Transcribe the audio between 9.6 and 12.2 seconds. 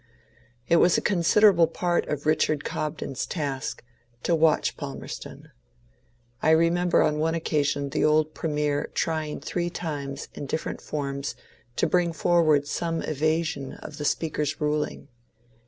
times in different forms to bring